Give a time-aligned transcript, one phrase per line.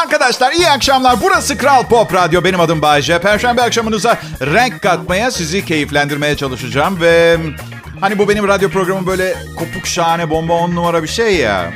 [0.00, 1.16] Arkadaşlar iyi akşamlar.
[1.22, 2.44] Burası Kral Pop Radyo.
[2.44, 3.18] Benim adım Bayece.
[3.18, 7.00] Perşembe akşamınıza renk katmaya, sizi keyiflendirmeye çalışacağım.
[7.00, 7.36] Ve
[8.00, 11.72] hani bu benim radyo programım böyle kopuk şahane bomba on numara bir şey ya.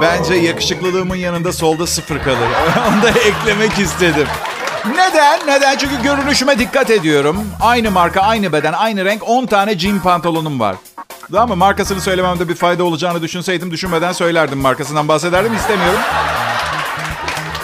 [0.00, 2.48] Bence yakışıklılığımın yanında solda sıfır kalır.
[2.88, 4.26] Onu da eklemek istedim.
[4.94, 5.40] Neden?
[5.46, 5.78] Neden?
[5.78, 7.44] Çünkü görünüşüme dikkat ediyorum.
[7.60, 10.76] Aynı marka, aynı beden, aynı renk 10 tane jean pantolonum var.
[11.32, 11.56] Daha mı?
[11.56, 14.58] Markasını söylememde bir fayda olacağını düşünseydim düşünmeden söylerdim.
[14.58, 15.54] Markasından bahsederdim.
[15.54, 16.00] istemiyorum.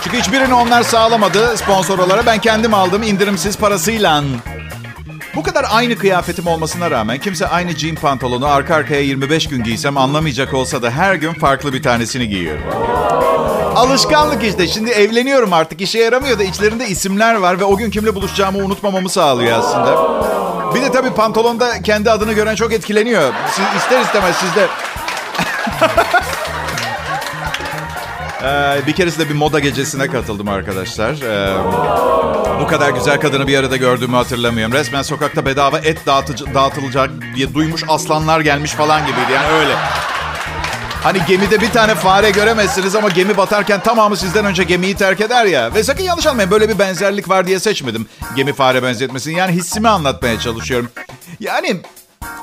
[0.05, 2.27] Çünkü hiçbirini onlar sağlamadı sponsor olarak.
[2.27, 4.25] Ben kendim aldım indirimsiz parasıyla.
[5.35, 9.97] Bu kadar aynı kıyafetim olmasına rağmen kimse aynı jean pantolonu arka arkaya 25 gün giysem
[9.97, 12.63] anlamayacak olsa da her gün farklı bir tanesini giyiyorum.
[13.77, 14.69] Alışkanlık işte.
[14.69, 15.81] Şimdi evleniyorum artık.
[15.81, 19.97] işe yaramıyor da içlerinde isimler var ve o gün kimle buluşacağımı unutmamamı sağlıyor aslında.
[20.75, 23.33] Bir de tabii pantolonda kendi adını gören çok etkileniyor.
[23.51, 24.67] Siz, ister istemez sizde...
[28.45, 31.13] Ee, bir keresinde bir moda gecesine katıldım arkadaşlar.
[31.13, 31.55] Ee,
[32.61, 34.75] bu kadar güzel kadını bir arada gördüğümü hatırlamıyorum.
[34.75, 39.33] Resmen sokakta bedava et dağıtıcı, dağıtılacak diye duymuş aslanlar gelmiş falan gibiydi.
[39.35, 39.75] Yani öyle.
[41.03, 45.47] Hani gemide bir tane fare göremezsiniz ama gemi batarken tamamı sizden önce gemiyi terk eder
[45.47, 45.75] ya.
[45.75, 48.07] Ve sakın yanlış anlamayın böyle bir benzerlik var diye seçmedim.
[48.37, 49.35] Gemi fare benzetmesini.
[49.39, 50.89] Yani hissimi anlatmaya çalışıyorum.
[51.41, 51.77] Yani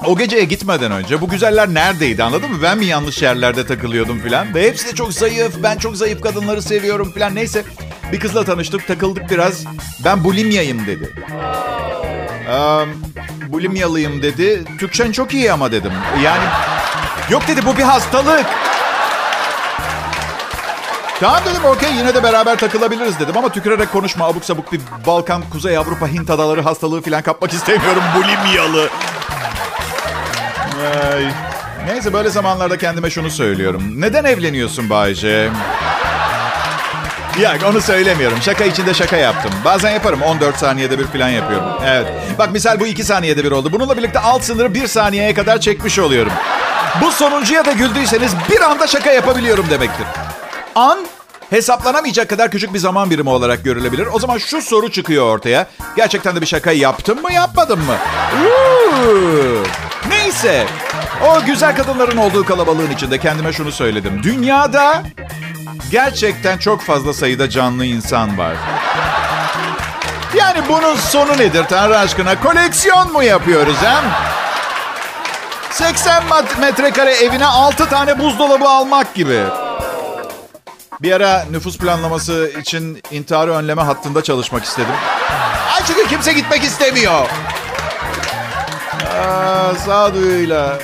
[0.06, 2.58] o geceye gitmeden önce bu güzeller neredeydi anladın mı?
[2.64, 4.56] Ben mi yanlış yerlerde takılıyordum filan.
[4.56, 5.54] Ve hepsi de çok zayıf.
[5.64, 7.36] Ben çok zayıf kadınları seviyorum filan.
[7.36, 7.64] Neyse
[8.12, 9.64] bir kızla tanıştık takıldık biraz.
[10.06, 11.14] Ben bulimyayım dedi.
[12.50, 12.86] Ee,
[13.52, 14.64] bulimyalıyım dedi.
[14.80, 15.92] Türkçen çok iyi ama dedim.
[16.24, 16.44] Yani
[17.30, 18.46] yok dedi bu bir hastalık.
[21.20, 25.44] Tamam dedim okey yine de beraber takılabiliriz dedim ama tükürerek konuşma abuk sabuk bir Balkan,
[25.52, 28.90] Kuzey Avrupa, Hint adaları hastalığı falan kapmak istemiyorum bulimyalı.
[30.80, 31.32] Ay.
[31.86, 33.84] Neyse böyle zamanlarda kendime şunu söylüyorum.
[33.96, 35.50] Neden evleniyorsun Bayce?
[37.42, 38.38] Ya onu söylemiyorum.
[38.42, 39.52] Şaka içinde şaka yaptım.
[39.66, 40.22] Bazen yaparım.
[40.22, 41.68] 14 saniyede bir falan yapıyorum.
[41.86, 42.08] Evet.
[42.40, 43.72] Bak misal bu 2 saniyede bir oldu.
[43.72, 46.32] Bununla birlikte alt sınırı 1 saniyeye kadar çekmiş oluyorum.
[47.02, 50.06] Bu sonuncuya da güldüyseniz bir anda şaka yapabiliyorum demektir.
[50.76, 51.00] An
[51.50, 54.08] hesaplanamayacak kadar küçük bir zaman birimi olarak görülebilir.
[54.14, 55.68] O zaman şu soru çıkıyor ortaya.
[55.96, 57.96] Gerçekten de bir şaka yaptım mı yapmadım mı?
[58.46, 59.64] Uuu.
[60.30, 60.66] Neyse.
[61.28, 64.24] O güzel kadınların olduğu kalabalığın içinde kendime şunu söyledim.
[64.24, 65.04] Dünyada
[65.92, 68.54] gerçekten çok fazla sayıda canlı insan var.
[70.38, 72.42] Yani bunun sonu nedir Tanrı aşkına?
[72.42, 74.04] Koleksiyon mu yapıyoruz hem?
[75.72, 76.24] 80
[76.60, 79.44] metrekare evine 6 tane buzdolabı almak gibi.
[81.02, 84.96] Bir ara nüfus planlaması için intiharı önleme hattında çalışmak istedim.
[85.76, 87.30] Ay çünkü kimse gitmek istemiyor.
[89.86, 90.78] Sağduyuyla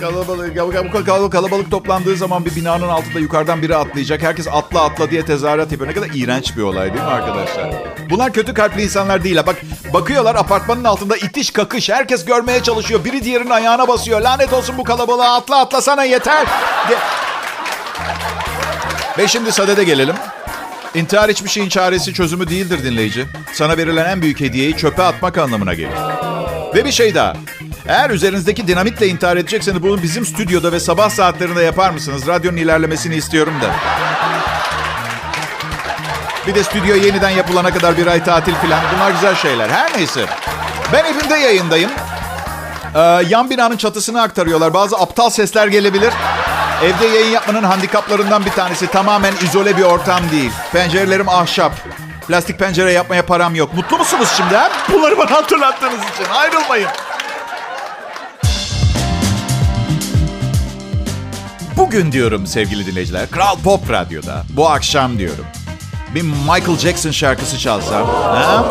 [0.00, 4.22] kalabalık, kalabalık, kalabalık toplandığı zaman bir binanın altında yukarıdan biri atlayacak.
[4.22, 5.90] Herkes atla atla diye tezahürat yapıyor.
[5.90, 7.70] Ne kadar iğrenç bir olay değil mi arkadaşlar?
[8.10, 9.36] Bunlar kötü kalpli insanlar değil.
[9.46, 9.56] Bak
[9.94, 11.88] bakıyorlar apartmanın altında itiş kakış.
[11.90, 13.04] Herkes görmeye çalışıyor.
[13.04, 14.20] Biri diğerinin ayağına basıyor.
[14.20, 16.46] Lanet olsun bu kalabalığa atla atla sana yeter.
[16.90, 16.96] De-
[19.18, 20.14] Ve şimdi sadede gelelim.
[20.94, 23.26] İntihar hiçbir şeyin çaresi çözümü değildir dinleyici.
[23.52, 25.90] Sana verilen en büyük hediyeyi çöpe atmak anlamına gelir.
[26.76, 27.32] Ve bir şey daha.
[27.88, 32.26] Eğer üzerinizdeki dinamitle intihar edecekseniz bunu bizim stüdyoda ve sabah saatlerinde yapar mısınız?
[32.26, 33.70] Radyonun ilerlemesini istiyorum da.
[36.46, 38.80] Bir de stüdyo yeniden yapılana kadar bir ay tatil falan.
[38.94, 39.68] Bunlar güzel şeyler.
[39.68, 40.26] Her neyse.
[40.92, 41.90] Ben evimde yayındayım.
[42.94, 44.74] Ee, yan binanın çatısını aktarıyorlar.
[44.74, 46.12] Bazı aptal sesler gelebilir.
[46.84, 48.86] Evde yayın yapmanın handikaplarından bir tanesi.
[48.86, 50.50] Tamamen izole bir ortam değil.
[50.72, 51.72] Pencerelerim ahşap.
[52.28, 53.74] Plastik pencere yapmaya param yok.
[53.74, 54.70] Mutlu musunuz şimdi ha?
[54.92, 56.32] Bunları bana hatırlattığınız için.
[56.34, 56.88] Ayrılmayın.
[61.76, 63.30] Bugün diyorum sevgili dinleyiciler.
[63.30, 64.42] Kral Pop Radyo'da.
[64.48, 65.44] Bu akşam diyorum.
[66.14, 68.06] Bir Michael Jackson şarkısı çalsam.
[68.06, 68.64] Ha?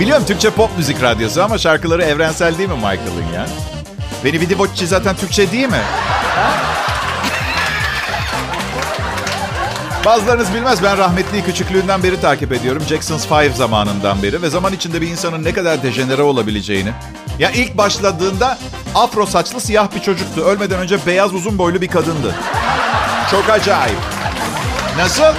[0.00, 3.46] Biliyorum Türkçe pop müzik radyosu ama şarkıları evrensel değil mi Michael'ın ya?
[4.24, 5.80] Beni Vidi Bocci zaten Türkçe değil mi?
[6.36, 6.67] Ha?
[10.04, 12.82] Bazılarınız bilmez ben rahmetliyi küçüklüğünden beri takip ediyorum.
[12.88, 16.92] Jackson's Five zamanından beri ve zaman içinde bir insanın ne kadar dejenere olabileceğini.
[17.38, 18.58] Ya ilk başladığında
[18.94, 20.40] afro saçlı siyah bir çocuktu.
[20.40, 22.34] Ölmeden önce beyaz uzun boylu bir kadındı.
[23.30, 23.98] Çok acayip.
[24.98, 25.34] Nasıl?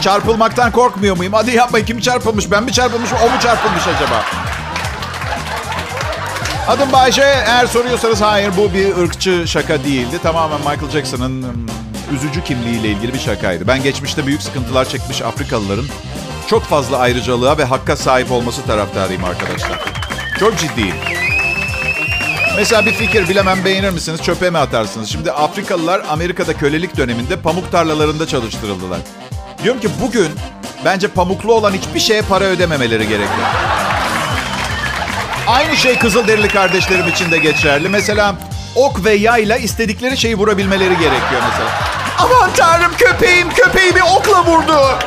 [0.00, 1.32] Çarpılmaktan korkmuyor muyum?
[1.32, 1.86] Hadi yapmayın.
[1.86, 2.50] Kim çarpılmış?
[2.50, 3.18] Ben mi çarpılmışım?
[3.24, 4.24] O mu çarpılmış acaba?
[6.68, 7.22] Adım Bayce.
[7.22, 10.18] Eğer soruyorsanız hayır bu bir ırkçı şaka değildi.
[10.22, 11.66] Tamamen Michael Jackson'ın
[12.14, 13.66] üzücü kimliğiyle ilgili bir şakaydı.
[13.66, 15.86] Ben geçmişte büyük sıkıntılar çekmiş Afrikalıların
[16.46, 19.80] çok fazla ayrıcalığa ve hakka sahip olması taraftarıyım arkadaşlar.
[20.40, 20.94] Çok ciddiyim.
[22.56, 25.08] Mesela bir fikir bilemem beğenir misiniz çöpe mi atarsınız?
[25.08, 28.98] Şimdi Afrikalılar Amerika'da kölelik döneminde pamuk tarlalarında çalıştırıldılar.
[29.62, 30.28] Diyorum ki bugün
[30.84, 33.46] bence pamuklu olan hiçbir şeye para ödememeleri gerekiyor.
[35.46, 37.88] Aynı şey Kızılderili kardeşlerim için de geçerli.
[37.88, 38.34] Mesela
[38.74, 41.95] ok ve yayla istedikleri şeyi vurabilmeleri gerekiyor mesela.
[42.18, 44.98] Aman tanrım köpeğim köpeğimi okla vurdu.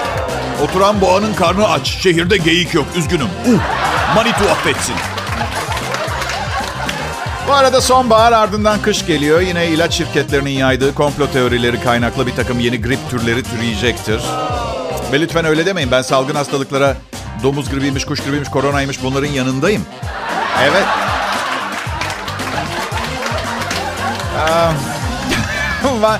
[0.64, 1.88] Oturan boğanın karnı aç.
[1.88, 2.86] Şehirde geyik yok.
[2.96, 3.28] Üzgünüm.
[3.48, 3.60] Uh,
[4.16, 4.96] Manitu affetsin.
[7.48, 9.42] Bu arada sonbahar ardından kış geliyor.
[9.42, 14.22] Yine ilaç şirketlerinin yaydığı komplo teorileri kaynaklı bir takım yeni grip türleri türeyecektir.
[15.12, 15.92] Ve lütfen öyle demeyin.
[15.92, 16.96] Ben salgın hastalıklara
[17.44, 19.86] domuz gribiymiş, kuş gribiymiş, koronaymış bunların yanındayım.
[20.64, 20.86] Evet.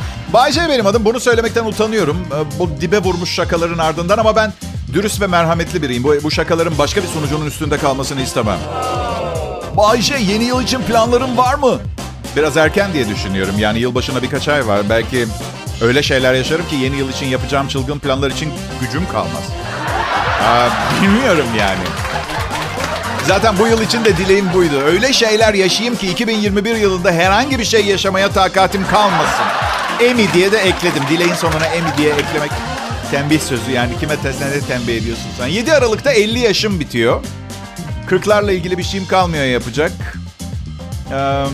[0.34, 1.06] Bayce benim adım.
[1.06, 2.18] Bunu söylemekten utanıyorum.
[2.32, 4.54] Ee, bu dibe vurmuş şakaların ardından ama ben
[4.94, 6.04] dürüst ve merhametli biriyim.
[6.04, 8.58] Bu, bu şakaların başka bir sonucunun üstünde kalmasını istemem.
[9.78, 11.80] Bayce yeni yıl için planların var mı?
[12.36, 13.56] Biraz erken diye düşünüyorum.
[13.60, 14.82] Yani yılbaşına birkaç ay var.
[14.90, 15.28] Belki
[15.82, 19.44] öyle şeyler yaşarım ki yeni yıl için yapacağım çılgın planlar için gücüm kalmaz.
[20.44, 20.70] Aa,
[21.02, 21.84] bilmiyorum yani.
[23.28, 24.82] Zaten bu yıl için de dileğim buydu.
[24.86, 29.46] Öyle şeyler yaşayayım ki 2021 yılında herhangi bir şey yaşamaya takatim kalmasın.
[30.02, 31.04] Emi diye de ekledim.
[31.10, 32.52] Dileğin sonuna Emi diye eklemek
[33.12, 33.72] tembih sözü.
[33.72, 35.48] Yani kime tesnede tembih ediyorsun sen.
[35.48, 37.24] 7 Aralık'ta 50 yaşım bitiyor.
[38.10, 39.92] 40'larla ilgili bir şeyim kalmıyor yapacak.
[41.12, 41.46] Ee,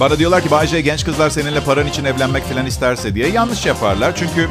[0.00, 3.28] bana diyorlar ki Bayce genç kızlar seninle paran için evlenmek falan isterse diye.
[3.28, 4.48] Yanlış yaparlar çünkü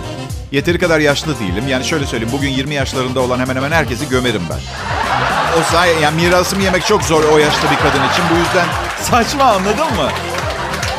[0.51, 1.63] yeteri kadar yaşlı değilim.
[1.67, 4.59] Yani şöyle söyleyeyim bugün 20 yaşlarında olan hemen hemen herkesi gömerim ben.
[5.59, 8.23] O say yani mirasımı yemek çok zor o yaşta bir kadın için.
[8.31, 8.67] Bu yüzden
[9.01, 10.09] saçma anladın mı?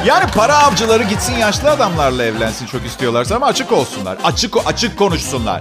[0.07, 4.19] Yani para avcıları gitsin yaşlı adamlarla evlensin çok istiyorlarsa ama açık olsunlar.
[4.25, 5.61] Açık açık konuşsunlar.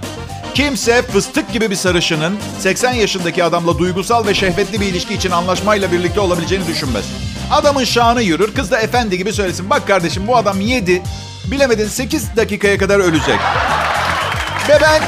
[0.54, 5.92] Kimse fıstık gibi bir sarışının 80 yaşındaki adamla duygusal ve şehvetli bir ilişki için anlaşmayla
[5.92, 7.04] birlikte olabileceğini düşünmez.
[7.52, 9.70] Adamın şanı yürür, kız da efendi gibi söylesin.
[9.70, 11.02] Bak kardeşim bu adam yedi,
[11.44, 13.38] bilemedin 8 dakikaya kadar ölecek.
[14.68, 15.02] Ve ben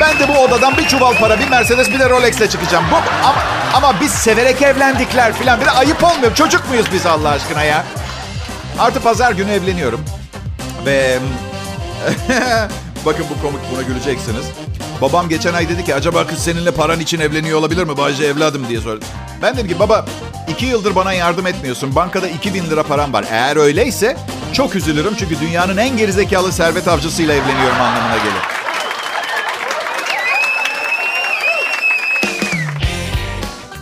[0.00, 2.84] ben de bu odadan bir çuval para, bir Mercedes, bir de Rolex'le çıkacağım.
[2.92, 3.42] Bu ama,
[3.74, 5.60] ama biz severek evlendikler falan.
[5.60, 6.34] Bir de ayıp olmuyor.
[6.34, 7.84] Çocuk muyuz biz Allah aşkına ya?
[8.78, 10.00] Artı pazar günü evleniyorum.
[10.86, 11.18] Ve
[13.06, 14.44] bakın bu komik buna güleceksiniz.
[15.00, 17.96] Babam geçen ay dedi ki acaba kız seninle paran için evleniyor olabilir mi?
[17.96, 19.04] Bayce evladım diye sordu.
[19.42, 20.06] Ben dedim ki baba
[20.48, 21.94] iki yıldır bana yardım etmiyorsun.
[21.94, 23.24] Bankada 2000 lira param var.
[23.30, 24.16] Eğer öyleyse
[24.52, 25.14] çok üzülürüm.
[25.18, 28.42] Çünkü dünyanın en gerizekalı servet avcısıyla evleniyorum anlamına gelir.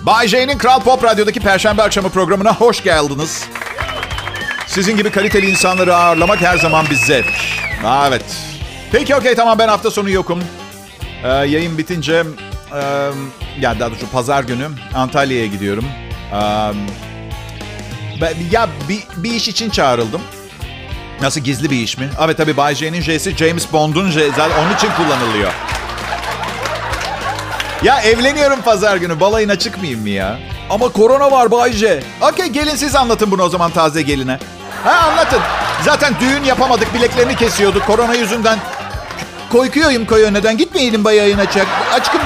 [0.06, 3.44] Bay J'nin Kral Pop Radyo'daki Perşembe akşamı programına hoş geldiniz.
[4.72, 7.32] Sizin gibi kaliteli insanları ağırlamak her zaman bir zevk.
[8.08, 8.24] Evet.
[8.92, 10.42] Peki okey tamam ben hafta sonu yokum.
[11.24, 12.24] Ee, yayın bitince
[12.72, 12.80] e,
[13.60, 15.84] yani daha doğrusu pazar günü Antalya'ya gidiyorum.
[16.32, 16.36] Ee,
[18.20, 20.20] ben, ya bir, bir iş için çağrıldım.
[21.20, 22.10] Nasıl gizli bir iş mi?
[22.24, 24.28] Evet tabii Bay J'nin J'si James Bond'un J.
[24.28, 25.52] Zaten onun için kullanılıyor.
[27.82, 29.20] Ya evleniyorum pazar günü.
[29.20, 30.38] Balayına çıkmayayım mı ya?
[30.70, 32.02] Ama korona var Bay J.
[32.32, 34.38] Okey gelin siz anlatın bunu o zaman taze geline.
[34.84, 35.40] Ha anlatın.
[35.84, 36.94] Zaten düğün yapamadık.
[36.94, 38.58] Bileklerini kesiyorduk korona yüzünden.
[39.52, 41.66] Korkuyorum koyu neden gitmeyelim bayağına çak.
[41.92, 42.20] Aşkım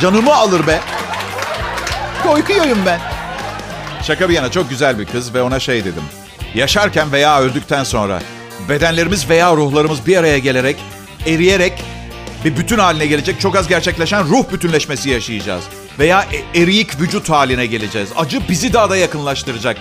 [0.00, 0.80] canımı alır be.
[2.22, 3.00] Korkuyorum ben.
[4.02, 6.02] Şaka bir yana çok güzel bir kız ve ona şey dedim.
[6.54, 8.20] Yaşarken veya öldükten sonra
[8.68, 10.76] bedenlerimiz veya ruhlarımız bir araya gelerek,
[11.26, 11.84] eriyerek
[12.44, 15.64] bir bütün haline gelecek çok az gerçekleşen ruh bütünleşmesi yaşayacağız.
[15.98, 18.08] Veya e, eriyik vücut haline geleceğiz.
[18.16, 19.76] Acı bizi daha da yakınlaştıracak.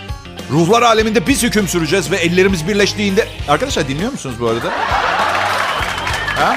[0.51, 3.27] Ruhlar aleminde biz hüküm süreceğiz ve ellerimiz birleştiğinde...
[3.47, 4.71] Arkadaşlar dinliyor musunuz bu arada?
[6.35, 6.55] Ha?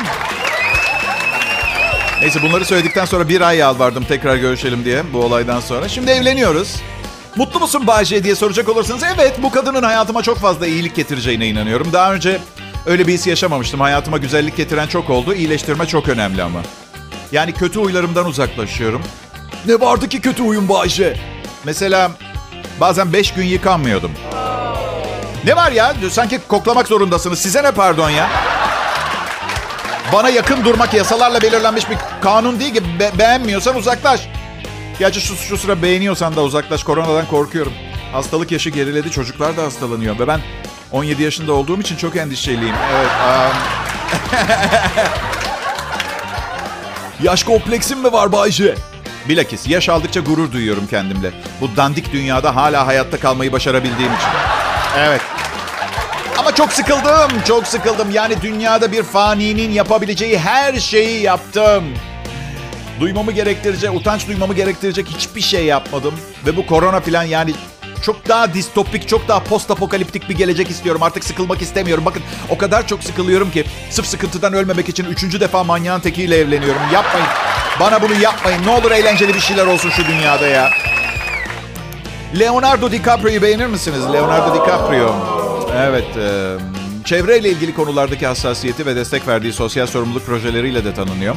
[2.21, 5.89] Neyse bunları söyledikten sonra bir ay yalvardım tekrar görüşelim diye bu olaydan sonra.
[5.89, 6.77] Şimdi evleniyoruz.
[7.37, 11.93] Mutlu musun Bayce diye soracak olursanız evet bu kadının hayatıma çok fazla iyilik getireceğine inanıyorum.
[11.93, 12.41] Daha önce
[12.87, 13.81] öyle bir his yaşamamıştım.
[13.81, 15.35] Hayatıma güzellik getiren çok oldu.
[15.35, 16.63] İyileştirme çok önemli ama.
[17.33, 19.03] Yani kötü huylarımdan uzaklaşıyorum.
[19.67, 21.17] Ne vardı ki kötü huyum Bayce?
[21.65, 22.11] Mesela
[22.83, 24.11] bazen beş gün yıkanmıyordum.
[25.45, 25.95] Ne var ya?
[26.11, 27.39] Sanki koklamak zorundasınız.
[27.39, 28.29] Size ne pardon ya?
[30.13, 33.01] Bana yakın durmak yasalarla belirlenmiş bir kanun değil ki.
[33.01, 34.29] Be- beğenmiyorsan uzaklaş.
[34.99, 36.85] Gerçi şu, şu sıra beğeniyorsan da uzaklaş.
[36.85, 37.73] Koronadan korkuyorum.
[38.13, 39.11] Hastalık yaşı geriledi.
[39.11, 40.19] Çocuklar da hastalanıyor.
[40.19, 40.41] Ve ben
[40.93, 42.75] 17 yaşında olduğum için çok endişeliyim.
[42.95, 43.11] Evet.
[43.29, 43.57] Um...
[47.23, 48.75] Yaş kompleksim mi var Bayce?
[49.29, 51.31] Bilakis yaş aldıkça gurur duyuyorum kendimle.
[51.61, 54.29] Bu dandik dünyada hala hayatta kalmayı başarabildiğim için.
[54.99, 55.21] Evet.
[56.39, 58.11] Ama çok sıkıldım, çok sıkıldım.
[58.11, 61.85] Yani dünyada bir faninin yapabileceği her şeyi yaptım.
[63.01, 66.15] Duymamı gerektirecek, utanç duymamı gerektirecek hiçbir şey yapmadım.
[66.47, 67.53] Ve bu korona falan yani
[68.03, 71.03] Çok daha distopik, çok daha post apokaliptik bir gelecek istiyorum.
[71.03, 72.05] Artık sıkılmak istemiyorum.
[72.05, 76.83] Bakın o kadar çok sıkılıyorum ki sırf sıkıntıdan ölmemek için üçüncü defa manyağın tekiyle evleniyorum.
[76.93, 77.29] Yapmayın.
[77.81, 78.67] Bana bunu yapmayın.
[78.67, 80.71] Ne olur eğlenceli bir şeyler olsun şu dünyada ya.
[82.41, 84.13] Leonardo DiCaprio'yu beğenir misiniz?
[84.13, 85.15] Leonardo DiCaprio.
[85.77, 86.17] Evet.
[86.17, 86.57] E,
[87.05, 91.37] çevreyle ilgili konulardaki hassasiyeti ve destek verdiği sosyal sorumluluk projeleriyle de tanınıyor.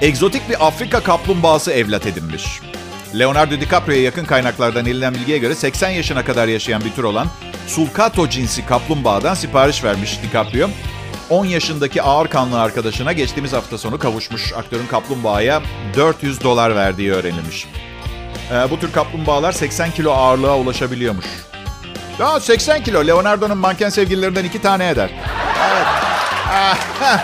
[0.00, 2.60] Egzotik bir Afrika kaplumbağası evlat edinmiş.
[3.14, 7.26] Leonardo DiCaprio'ya yakın kaynaklardan edilen bilgiye göre 80 yaşına kadar yaşayan bir tür olan
[7.66, 10.68] sulcato cinsi kaplumbağadan sipariş vermiş DiCaprio.
[11.30, 14.52] 10 yaşındaki ağır kanlı arkadaşına geçtiğimiz hafta sonu kavuşmuş.
[14.52, 15.62] Aktörün kaplumbağaya
[15.96, 17.66] 400 dolar verdiği öğrenilmiş.
[18.52, 21.26] Ee, bu tür kaplumbağalar 80 kilo ağırlığa ulaşabiliyormuş.
[22.18, 23.06] Ya 80 kilo.
[23.06, 25.10] Leonardo'nun manken sevgililerinden iki tane eder.
[25.70, 25.86] Evet.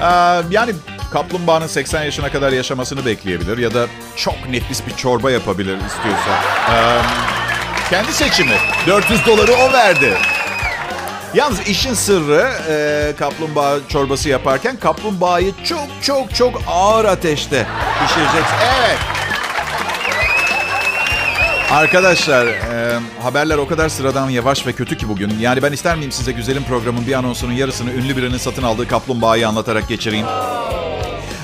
[0.00, 0.72] ee, yani
[1.12, 6.42] kaplumbağanın 80 yaşına kadar yaşamasını bekleyebilir ya da çok nefis bir çorba yapabilir istiyorsa.
[6.72, 7.00] Ee,
[7.90, 8.56] kendi seçimi.
[8.86, 10.14] 400 doları o verdi.
[11.34, 17.66] Yalnız işin sırrı e, kaplumbağa çorbası yaparken kaplumbağayı çok çok çok ağır ateşte
[18.02, 18.56] pişireceksin.
[18.78, 18.98] Evet.
[21.70, 25.38] Arkadaşlar e, haberler o kadar sıradan yavaş ve kötü ki bugün.
[25.40, 29.48] Yani ben ister miyim size güzelim programın bir anonsunun yarısını ünlü birinin satın aldığı kaplumbağayı
[29.48, 30.26] anlatarak geçireyim?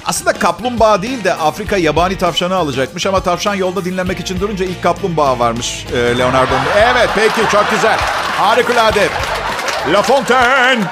[0.09, 4.83] Aslında kaplumbağa değil de Afrika yabani tavşanı alacakmış ama tavşan yolda dinlenmek için durunca ilk
[4.83, 6.61] kaplumbağa varmış e, Leonardo'nun.
[6.77, 7.99] Evet peki çok güzel.
[8.37, 9.09] Harikulade.
[9.93, 10.85] La Fontaine.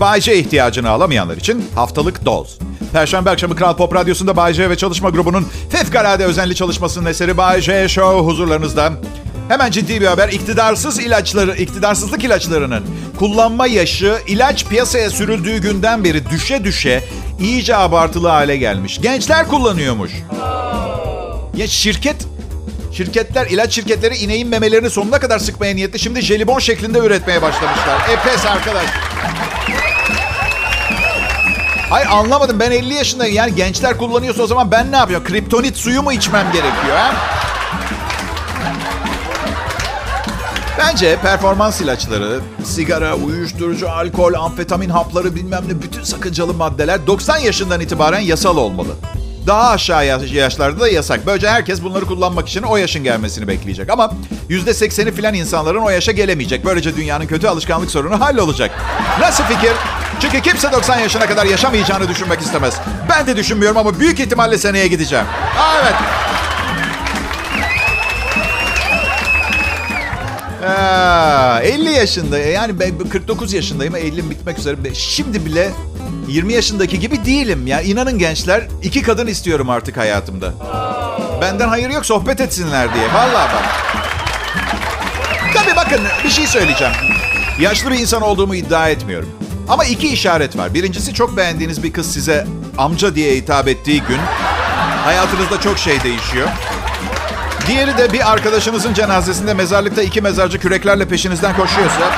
[0.00, 2.58] Bay J ihtiyacını alamayanlar için haftalık doz.
[2.92, 7.60] Perşembe akşamı Kral Pop Radyosu'nda Bay J ve çalışma grubunun fevkalade özenli çalışmasının eseri Bay
[7.60, 8.92] J Show huzurlarınızda.
[9.48, 10.28] Hemen ciddi bir haber.
[10.28, 12.84] İktidarsız ilaçları, iktidarsızlık ilaçlarının
[13.18, 17.04] kullanma yaşı ilaç piyasaya sürüldüğü günden beri düşe düşe
[17.40, 19.00] iyice abartılı hale gelmiş.
[19.00, 20.12] Gençler kullanıyormuş.
[21.56, 22.16] Ya şirket
[22.92, 25.98] Şirketler, ilaç şirketleri ineğin memelerini sonuna kadar sıkmaya niyetli.
[25.98, 28.00] Şimdi jelibon şeklinde üretmeye başlamışlar.
[28.10, 28.86] Epes arkadaş.
[31.90, 32.60] Hayır anlamadım.
[32.60, 33.34] Ben 50 yaşındayım.
[33.34, 35.26] Yani gençler kullanıyorsa o zaman ben ne yapıyorum?
[35.26, 36.96] Kriptonit suyu mu içmem gerekiyor?
[36.96, 37.14] Ha?
[40.78, 47.80] Bence performans ilaçları, sigara, uyuşturucu, alkol, amfetamin hapları bilmem ne bütün sakıncalı maddeler 90 yaşından
[47.80, 48.88] itibaren yasal olmalı.
[49.46, 51.26] Daha aşağı yaşlarda da yasak.
[51.26, 53.90] Böylece herkes bunları kullanmak için o yaşın gelmesini bekleyecek.
[53.90, 54.12] Ama
[54.50, 56.64] %80'i filan insanların o yaşa gelemeyecek.
[56.64, 58.70] Böylece dünyanın kötü alışkanlık sorunu hallolacak.
[59.20, 59.72] Nasıl fikir?
[60.20, 62.74] Çünkü kimse 90 yaşına kadar yaşamayacağını düşünmek istemez.
[63.10, 65.26] Ben de düşünmüyorum ama büyük ihtimalle seneye gideceğim.
[65.58, 65.94] Aa, evet.
[70.68, 74.76] Aa, 50 yaşında yani ben 49 yaşındayım 50 bitmek üzere.
[74.94, 75.70] Şimdi bile
[76.28, 77.66] 20 yaşındaki gibi değilim.
[77.66, 80.52] Ya inanın gençler iki kadın istiyorum artık hayatımda.
[81.40, 83.04] Benden hayır yok sohbet etsinler diye.
[83.14, 83.64] Vallahi bak.
[85.54, 86.94] Tabii bakın bir şey söyleyeceğim.
[87.60, 89.28] Yaşlı bir insan olduğumu iddia etmiyorum.
[89.68, 90.74] Ama iki işaret var.
[90.74, 92.46] Birincisi çok beğendiğiniz bir kız size
[92.78, 94.18] amca diye hitap ettiği gün
[95.04, 96.48] hayatınızda çok şey değişiyor.
[97.68, 102.12] Diğeri de bir arkadaşınızın cenazesinde mezarlıkta iki mezarcı küreklerle peşinizden koşuyorsa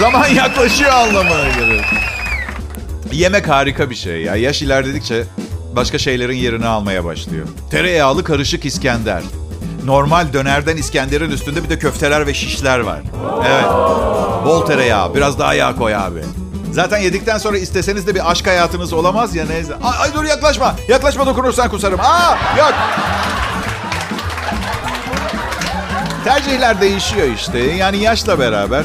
[0.00, 1.86] zaman yaklaşıyor anlamına gelir.
[3.12, 4.36] Yemek harika bir şey ya.
[4.36, 5.24] Yaş ilerledikçe
[5.76, 7.46] başka şeylerin yerini almaya başlıyor.
[7.70, 9.22] Tereyağlı karışık İskender.
[9.84, 13.00] Normal dönerden İskender'in üstünde bir de köfteler ve şişler var.
[13.46, 13.64] Evet.
[14.44, 15.14] Bol tereyağı.
[15.14, 16.22] Biraz daha yağ koy abi.
[16.72, 19.74] Zaten yedikten sonra isteseniz de bir aşk hayatınız olamaz ya neyse.
[19.82, 20.74] Ay, ay dur yaklaşma.
[20.88, 22.00] Yaklaşma dokunursan kusarım.
[22.00, 22.74] Aa yok.
[26.24, 27.58] Tercihler değişiyor işte.
[27.58, 28.84] Yani yaşla beraber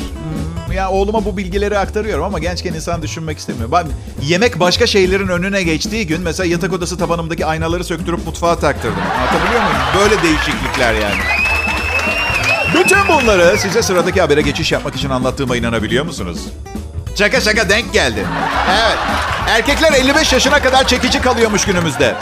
[0.73, 3.71] ya oğluma bu bilgileri aktarıyorum ama gençken insan düşünmek istemiyor.
[3.71, 3.87] Ben
[4.21, 9.01] yemek başka şeylerin önüne geçtiği gün mesela yatak odası tabanımdaki aynaları söktürüp mutfağa taktırdım.
[9.19, 9.77] Anlatabiliyor muyum?
[9.99, 11.21] Böyle değişiklikler yani.
[12.79, 16.39] Bütün bunları size sıradaki habere geçiş yapmak için anlattığıma inanabiliyor musunuz?
[17.15, 18.25] Şaka şaka denk geldi.
[18.69, 18.97] Evet.
[19.49, 22.15] Erkekler 55 yaşına kadar çekici kalıyormuş günümüzde.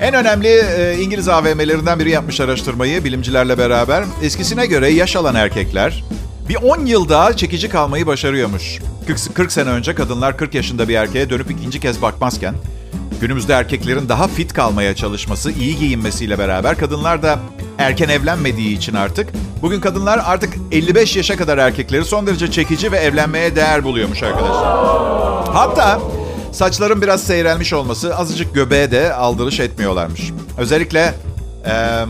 [0.00, 4.04] En önemli e, İngiliz AVM'lerinden biri yapmış araştırmayı bilimcilerle beraber.
[4.22, 6.04] Eskisine göre yaş alan erkekler
[6.48, 8.78] bir 10 yıl daha çekici kalmayı başarıyormuş.
[9.06, 12.54] 40, 40 sene önce kadınlar 40 yaşında bir erkeğe dönüp ikinci kez bakmazken
[13.20, 17.38] günümüzde erkeklerin daha fit kalmaya çalışması, iyi giyinmesiyle beraber kadınlar da
[17.78, 19.30] erken evlenmediği için artık
[19.62, 24.88] bugün kadınlar artık 55 yaşa kadar erkekleri son derece çekici ve evlenmeye değer buluyormuş arkadaşlar.
[25.54, 26.00] Hatta
[26.52, 30.32] saçların biraz seyrelmiş olması azıcık göbeğe de aldırış etmiyorlarmış.
[30.58, 31.14] Özellikle
[31.66, 32.04] e,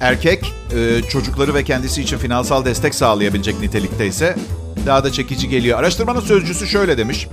[0.00, 4.36] erkek e, çocukları ve kendisi için finansal destek sağlayabilecek nitelikte ise
[4.86, 5.78] daha da çekici geliyor.
[5.78, 7.28] Araştırmanın sözcüsü şöyle demiş.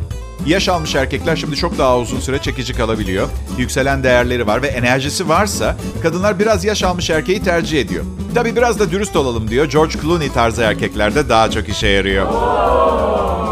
[0.45, 3.29] Yaş almış erkekler şimdi çok daha uzun süre çekici kalabiliyor.
[3.57, 8.03] Yükselen değerleri var ve enerjisi varsa kadınlar biraz yaş almış erkeği tercih ediyor.
[8.35, 9.65] Tabi biraz da dürüst olalım diyor.
[9.65, 12.27] George Clooney tarzı erkeklerde daha çok işe yarıyor.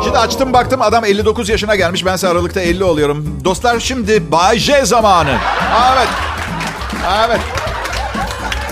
[0.04, 2.06] Şimdi açtım baktım adam 59 yaşına gelmiş.
[2.06, 3.40] Ben ise Aralık'ta 50 oluyorum.
[3.44, 5.38] Dostlar şimdi Bay J zamanı.
[5.96, 6.10] Evet.
[7.28, 7.40] Evet.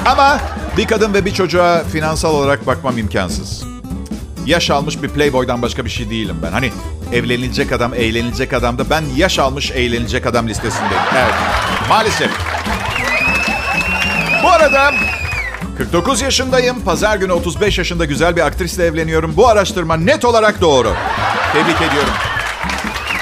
[0.05, 0.39] Ama
[0.77, 3.63] bir kadın ve bir çocuğa finansal olarak bakmam imkansız.
[4.45, 6.51] Yaş almış bir playboy'dan başka bir şey değilim ben.
[6.51, 6.71] Hani
[7.13, 11.03] evlenilecek adam, eğlenilecek adam da ben yaş almış eğlenilecek adam listesindeyim.
[11.15, 11.33] Evet.
[11.89, 12.31] Maalesef.
[14.43, 14.91] Bu arada
[15.81, 16.81] 49 yaşındayım.
[16.81, 19.33] Pazar günü 35 yaşında güzel bir aktrisle evleniyorum.
[19.37, 20.93] Bu araştırma net olarak doğru.
[21.53, 22.13] Tebrik ediyorum.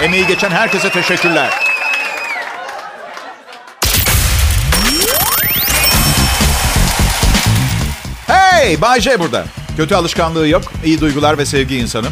[0.02, 1.50] Emeği geçen herkese teşekkürler.
[8.28, 9.46] Hey, Bay J burada.
[9.78, 12.08] Kötü alışkanlığı yok, iyi duygular ve sevgi insanı.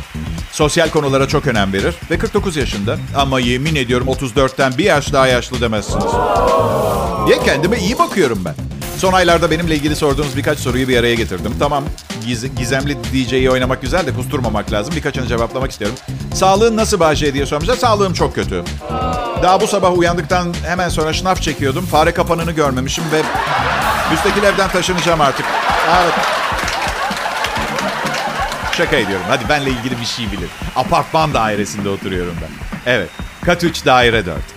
[0.51, 2.98] Sosyal konulara çok önem verir ve 49 yaşında.
[3.18, 6.13] Ama yemin ediyorum 34'ten bir yaş daha yaşlı demezsiniz.
[7.30, 8.76] Ya kendime iyi bakıyorum ben.
[8.98, 11.54] Son aylarda benimle ilgili sorduğunuz birkaç soruyu bir araya getirdim.
[11.60, 11.84] Tamam,
[12.25, 14.96] giz, gizemli DJ'yi oynamak güzel de kusturmamak lazım.
[14.96, 15.98] Birkaçını cevaplamak istiyorum.
[16.34, 17.75] Sağlığın nasıl Bahçe diye sormuşlar.
[17.75, 18.63] Sağlığım çok kötü.
[19.44, 21.86] Daha bu sabah uyandıktan hemen sonra şınaf çekiyordum.
[21.86, 23.22] Fare kapanını görmemişim ve
[24.12, 25.46] müstakil evden taşınacağım artık.
[26.01, 26.13] Evet.
[28.77, 29.25] Şaka ediyorum.
[29.30, 30.50] Hadi benle ilgili bir şey bilin.
[30.75, 32.50] Apartman dairesinde oturuyorum ben.
[32.94, 33.10] Evet.
[33.46, 34.57] Kat 3 daire 4.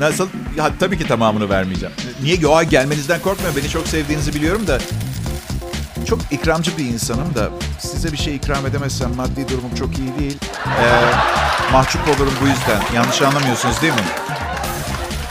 [0.00, 0.28] Nasıl?
[0.56, 1.94] Ya, tabii ki tamamını vermeyeceğim.
[2.22, 2.36] Niye?
[2.36, 3.56] Yo, gelmenizden korkmuyorum.
[3.60, 4.78] Beni çok sevdiğinizi biliyorum da.
[6.08, 7.48] Çok ikramcı bir insanım da
[7.78, 10.38] size bir şey ikram edemezsem maddi durumum çok iyi değil.
[10.66, 12.94] Ee, mahcup olurum bu yüzden.
[12.94, 13.98] Yanlış anlamıyorsunuz değil mi?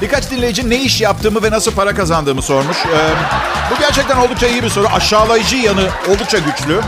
[0.01, 2.77] Birkaç dinleyici ne iş yaptığımı ve nasıl para kazandığımı sormuş.
[2.77, 3.09] Ee,
[3.71, 4.87] bu gerçekten oldukça iyi bir soru.
[4.87, 6.81] Aşağılayıcı yanı oldukça güçlü.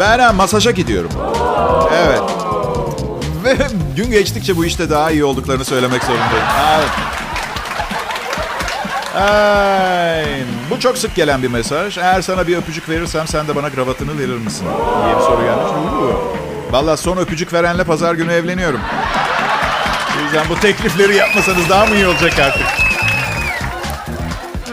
[0.00, 1.10] Ben masaja gidiyorum.
[1.94, 2.20] Evet.
[3.44, 3.56] Ve
[3.96, 6.44] gün geçtikçe bu işte daha iyi olduklarını söylemek zorundayım.
[6.78, 6.90] Evet.
[9.16, 10.24] Ay,
[10.70, 11.98] bu çok sık gelen bir mesaj.
[11.98, 14.66] Eğer sana bir öpücük verirsem sen de bana kravatını verir misin?
[15.04, 15.72] diye bir soru gelmiş.
[16.70, 18.80] Valla son öpücük verenle pazar günü evleniyorum.
[20.20, 22.62] O yüzden bu teklifleri yapmasanız daha mı iyi olacak artık?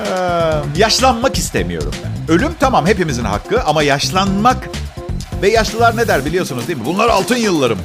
[0.08, 1.92] Ee, yaşlanmak istemiyorum.
[2.28, 4.58] Ölüm tamam hepimizin hakkı ama yaşlanmak
[5.42, 6.86] ve yaşlılar ne der biliyorsunuz değil mi?
[6.86, 7.80] Bunlar altın yıllarım.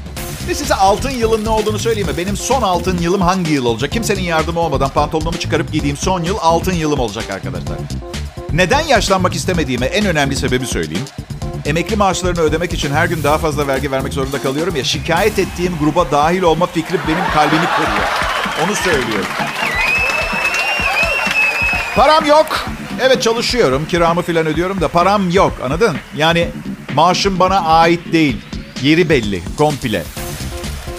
[0.49, 2.17] Ve size altın yılın ne olduğunu söyleyeyim mi?
[2.17, 3.93] Benim son altın yılım hangi yıl olacak?
[3.93, 7.79] Kimsenin yardımı olmadan pantolonumu çıkarıp giydiğim son yıl altın yılım olacak arkadaşlar.
[8.53, 11.05] Neden yaşlanmak istemediğime en önemli sebebi söyleyeyim.
[11.67, 14.85] Emekli maaşlarını ödemek için her gün daha fazla vergi vermek zorunda kalıyorum ya.
[14.85, 18.09] Şikayet ettiğim gruba dahil olma fikri benim kalbimi kırıyor.
[18.67, 19.27] Onu söylüyorum.
[21.97, 22.67] Param yok.
[23.01, 23.87] Evet çalışıyorum.
[23.89, 25.53] Kiramı filan ödüyorum da param yok.
[25.65, 25.97] Anladın?
[26.17, 26.49] Yani
[26.95, 28.37] maaşım bana ait değil.
[28.83, 29.43] Yeri belli.
[29.59, 30.03] Komple.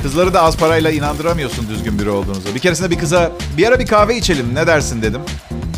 [0.04, 2.56] Kızları da az parayla inandıramıyorsun düzgün biri olduğunuzu.
[2.56, 5.22] Bir keresinde bir kıza bir ara bir kahve içelim ne dersin dedim.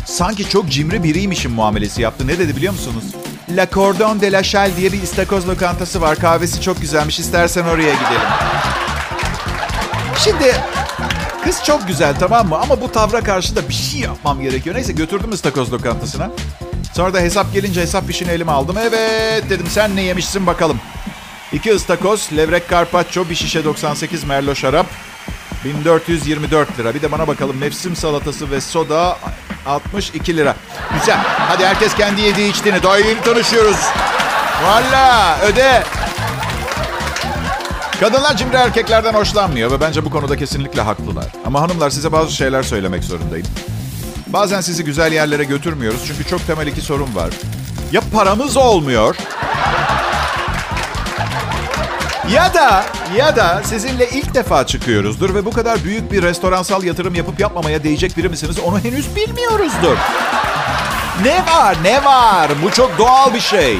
[0.06, 2.26] Sanki çok cimri biriymişim muamelesi yaptı.
[2.26, 3.04] Ne dedi biliyor musunuz?
[3.50, 6.16] La Cordon de la Chal diye bir istakoz lokantası var.
[6.18, 7.18] Kahvesi çok güzelmiş.
[7.18, 8.28] İstersen oraya gidelim.
[10.18, 10.54] Şimdi
[11.44, 12.58] kız çok güzel tamam mı?
[12.58, 14.76] Ama bu tavra karşı da bir şey yapmam gerekiyor.
[14.76, 16.30] Neyse götürdüm istakoz lokantasına.
[16.94, 18.76] Sonra da hesap gelince hesap fişini elime aldım.
[18.80, 20.80] Evet dedim sen ne yemişsin bakalım.
[21.52, 24.86] İki ıstakoz, levrek carpaccio, bir şişe 98 merlo şarap.
[25.64, 26.94] 1424 lira.
[26.94, 29.18] Bir de bana bakalım mevsim salatası ve soda
[29.66, 30.54] 62 lira.
[31.00, 31.18] Güzel.
[31.24, 32.82] Hadi herkes kendi yediği içtiğini.
[32.82, 33.76] Daha yeni tanışıyoruz.
[34.64, 35.82] Valla öde.
[38.00, 41.26] Kadınlar cimri erkeklerden hoşlanmıyor ve bence bu konuda kesinlikle haklılar.
[41.46, 43.46] Ama hanımlar size bazı şeyler söylemek zorundayım.
[44.26, 47.30] Bazen sizi güzel yerlere götürmüyoruz çünkü çok temel iki sorun var.
[47.92, 49.16] Ya paramız olmuyor
[52.32, 52.84] ya da
[53.16, 57.84] ya da sizinle ilk defa çıkıyoruzdur ve bu kadar büyük bir restoransal yatırım yapıp yapmamaya
[57.84, 59.96] değecek biri misiniz onu henüz bilmiyoruzdur.
[61.22, 63.78] Ne var ne var bu çok doğal bir şey.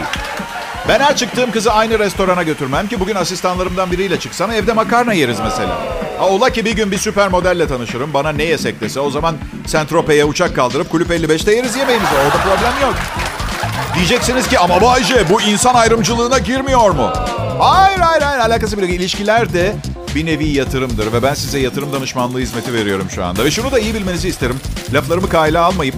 [0.89, 5.41] Ben her çıktığım kızı aynı restorana götürmem ki bugün asistanlarımdan biriyle çıksam evde makarna yeriz
[5.41, 5.79] mesela.
[6.19, 9.37] Ha, ola ki bir gün bir süper modelle tanışırım bana ne yesek dese o zaman
[9.67, 12.95] Sentrope'ye uçak kaldırıp Kulüp 55'te yeriz yemeğimizi orada problem yok.
[13.95, 17.13] Diyeceksiniz ki ama Bayce bu insan ayrımcılığına girmiyor mu?
[17.59, 19.77] Hayır hayır hayır alakası bile ilişkiler de
[20.15, 23.45] bir nevi yatırımdır ve ben size yatırım danışmanlığı hizmeti veriyorum şu anda.
[23.45, 24.57] Ve şunu da iyi bilmenizi isterim.
[24.93, 25.95] Laflarımı kayla almayıp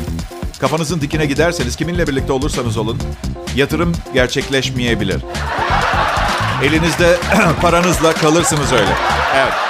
[0.60, 2.98] kafanızın dikine giderseniz kiminle birlikte olursanız olun
[3.56, 5.20] yatırım gerçekleşmeyebilir.
[6.64, 7.16] Elinizde
[7.62, 8.92] paranızla kalırsınız öyle.
[9.36, 9.67] Evet.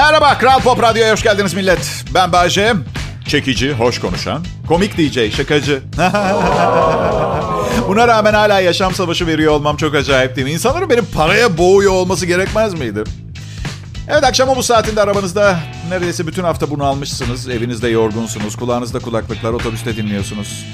[0.00, 2.04] Merhaba Kral Pop Radyo'ya hoş geldiniz millet.
[2.14, 2.74] Ben Bayce.
[3.28, 5.82] çekici, hoş konuşan, komik DJ, şakacı.
[7.88, 10.52] Buna rağmen hala yaşam savaşı veriyor olmam çok acayip değil mi?
[10.52, 13.04] İnsanların benim paraya boğuyor olması gerekmez miydi?
[14.08, 15.58] Evet akşama bu saatinde arabanızda
[15.88, 17.48] neredeyse bütün hafta bunu almışsınız.
[17.48, 18.56] Evinizde yorgunsunuz.
[18.56, 20.66] Kulağınızda kulaklıklar, otobüste dinliyorsunuz.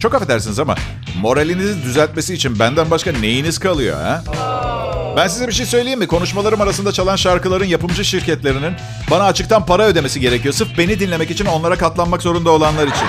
[0.00, 0.74] Çok affedersiniz ama
[1.20, 4.22] moralinizi düzeltmesi için benden başka neyiniz kalıyor ha?
[5.16, 6.06] Ben size bir şey söyleyeyim mi?
[6.06, 8.74] Konuşmalarım arasında çalan şarkıların yapımcı şirketlerinin
[9.10, 10.54] bana açıktan para ödemesi gerekiyor.
[10.54, 13.06] Sırf beni dinlemek için onlara katlanmak zorunda olanlar için.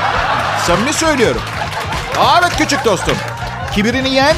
[0.68, 1.42] Samimi söylüyorum.
[2.40, 3.18] Evet küçük dostum.
[3.76, 4.36] Kibirini yen,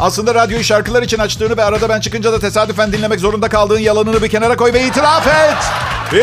[0.00, 4.22] aslında radyoyu şarkılar için açtığını ve arada ben çıkınca da tesadüfen dinlemek zorunda kaldığın yalanını
[4.22, 5.56] bir kenara koy ve itiraf et.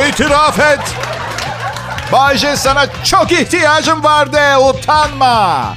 [0.09, 0.79] İtiraf et.
[2.11, 4.39] Bayce sana çok ihtiyacım vardı.
[4.69, 5.73] Utanma.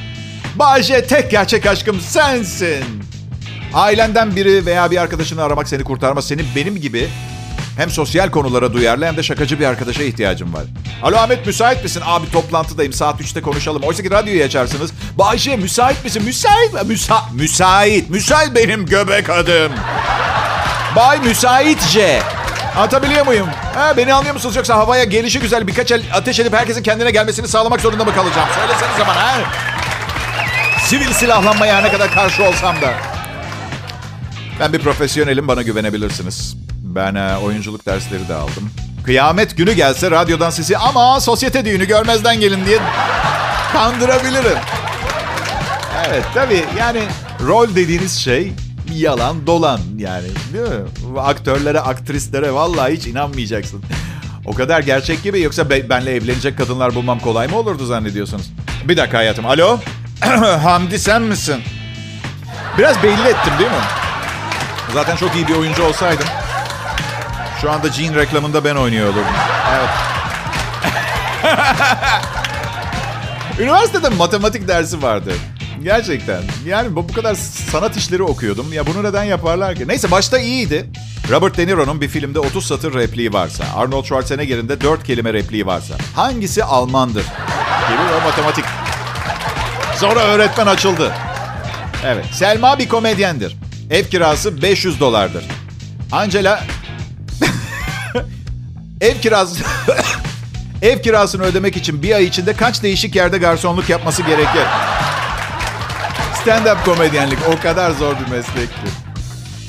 [0.55, 3.08] Bayce tek gerçek aşkım sensin.
[3.75, 6.27] Ailenden biri veya bir arkadaşını aramak seni kurtarmaz.
[6.29, 7.09] Senin benim gibi
[7.77, 10.63] hem sosyal konulara duyarlı hem de şakacı bir arkadaşa ihtiyacım var.
[11.03, 12.03] Alo Ahmet müsait misin?
[12.07, 13.83] Abi toplantıdayım saat 3'te konuşalım.
[13.83, 14.91] Oysa ki radyoyu açarsınız.
[15.19, 16.23] Bayşe müsait misin?
[16.25, 16.85] Müsait.
[16.87, 18.11] Müsa müsait.
[18.11, 19.73] Müsait benim göbek adım.
[20.97, 22.23] Bay müsaitce.
[22.77, 23.49] Anlatabiliyor muyum?
[23.75, 27.49] Ha, beni anlıyor musunuz yoksa havaya gelişi güzel birkaç el ateş edip herkesin kendine gelmesini
[27.49, 28.49] sağlamak zorunda mı kalacağım?
[28.55, 29.39] Söylesenize bana ha.
[30.85, 33.08] Sivil silahlanmaya ne kadar karşı olsam da.
[34.61, 36.57] Ben bir profesyonelim bana güvenebilirsiniz.
[36.83, 38.71] Ben e, oyunculuk dersleri de aldım.
[39.05, 42.79] Kıyamet günü gelse radyodan sizi ama sosyete düğünü görmezden gelin diye
[43.73, 44.59] kandırabilirim.
[46.09, 47.03] Evet tabii yani
[47.47, 48.53] rol dediğiniz şey
[48.95, 51.21] yalan dolan yani değil mi?
[51.21, 53.83] Aktörlere aktrislere vallahi hiç inanmayacaksın.
[54.47, 58.51] O kadar gerçek gibi yoksa be- benle evlenecek kadınlar bulmam kolay mı olurdu zannediyorsunuz?
[58.85, 59.79] Bir dakika hayatım alo
[60.63, 61.63] Hamdi sen misin?
[62.79, 63.77] Biraz belli ettim değil mi?
[64.95, 66.27] Zaten çok iyi bir oyuncu olsaydım
[67.61, 69.25] şu anda Jean reklamında ben oynuyordum.
[69.75, 69.89] Evet.
[73.61, 75.33] Üniversitede matematik dersi vardı.
[75.83, 76.43] Gerçekten.
[76.67, 77.35] Yani bu kadar
[77.71, 78.73] sanat işleri okuyordum.
[78.73, 79.89] Ya bunu neden yaparlar ki?
[79.89, 80.91] Neyse başta iyiydi.
[81.31, 85.67] Robert De Niro'nun bir filmde 30 satır repliği varsa, Arnold Schwarzenegger'in de 4 kelime repliği
[85.67, 87.23] varsa, hangisi Almandır?
[87.89, 88.65] Gibi o matematik.
[89.97, 91.13] Sonra öğretmen açıldı.
[92.05, 93.57] Evet, Selma bir komedyendir.
[93.91, 95.45] Ev kirası 500 dolardır.
[96.13, 96.65] Angela
[99.01, 99.65] ev kirası
[100.83, 104.63] ev kirasını ödemek için bir ay içinde kaç değişik yerde garsonluk yapması gerekir?
[106.45, 108.91] Stand-up komedyenlik o kadar zor bir meslektir.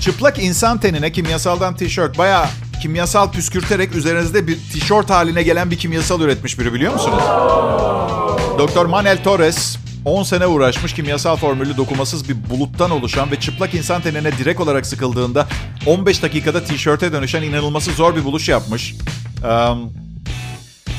[0.01, 2.17] Çıplak insan tenine kimyasaldan tişört.
[2.17, 2.49] Baya
[2.81, 7.23] kimyasal püskürterek üzerinizde bir tişört haline gelen bir kimyasal üretmiş biri biliyor musunuz?
[8.57, 14.01] Doktor Manel Torres 10 sene uğraşmış kimyasal formülü dokumasız bir buluttan oluşan ve çıplak insan
[14.01, 15.47] tenine direkt olarak sıkıldığında
[15.85, 18.95] 15 dakikada tişörte dönüşen inanılması zor bir buluş yapmış.
[19.43, 19.93] Um,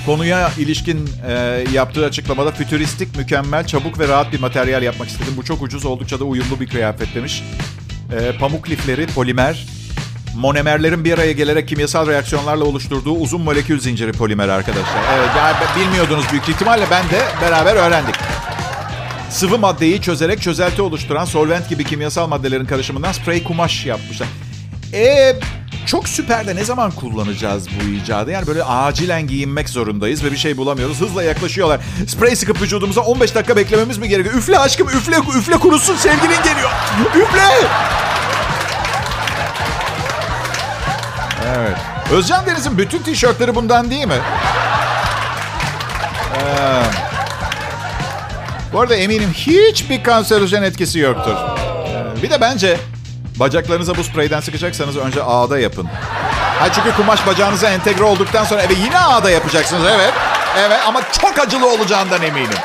[0.06, 5.34] konuya ilişkin e, yaptığı açıklamada fütüristik, mükemmel, çabuk ve rahat bir materyal yapmak istedim.
[5.36, 7.42] Bu çok ucuz, oldukça da uyumlu bir kıyafet demiş.
[8.20, 9.66] E, pamuk lifleri, polimer,
[10.36, 15.02] monomerlerin bir araya gelerek kimyasal reaksiyonlarla oluşturduğu uzun molekül zinciri polimer arkadaşlar.
[15.14, 15.30] Evet,
[15.76, 18.14] bilmiyordunuz büyük ihtimalle ben de beraber öğrendik.
[19.30, 24.28] Sıvı maddeyi çözerek çözelti oluşturan solvent gibi kimyasal maddelerin karışımından sprey kumaş yapmışlar.
[24.92, 25.36] E
[25.86, 28.30] çok süper de ne zaman kullanacağız bu icadı?
[28.30, 31.00] Yani böyle acilen giyinmek zorundayız ve bir şey bulamıyoruz.
[31.00, 31.80] Hızla yaklaşıyorlar.
[32.06, 34.34] Sprey sıkıp vücudumuza 15 dakika beklememiz mi gerekiyor?
[34.34, 36.70] Üfle aşkım üfle üfle kurusun sevgilin geliyor.
[37.14, 37.68] Üfle.
[41.56, 41.76] Evet.
[42.12, 44.18] Özcan Deniz'in bütün tişörtleri bundan değil mi?
[48.72, 51.35] Bu arada eminim hiçbir kanserojen etkisi yoktur.
[51.35, 52.76] Ee, bir de bence
[53.37, 55.87] bacaklarınıza bu spreyden sıkacaksanız önce ağda yapın.
[56.59, 60.12] Ha çünkü kumaş bacağınıza entegre olduktan sonra evet yine ağda yapacaksınız evet.
[60.59, 62.59] Evet ama çok acılı olacağından eminim.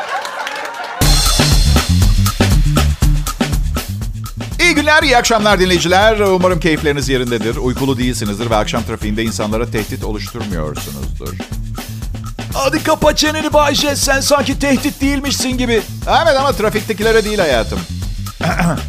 [4.59, 6.19] İyi günler, iyi akşamlar dinleyiciler.
[6.19, 7.55] Umarım keyifleriniz yerindedir.
[7.55, 11.33] Uykulu değilsinizdir ve akşam trafiğinde insanlara tehdit oluşturmuyorsunuzdur.
[12.57, 13.95] Hadi kapa çeneni Bayşe.
[13.95, 15.81] Sen sanki tehdit değilmişsin gibi.
[16.07, 17.79] Evet ama trafiktekilere değil hayatım.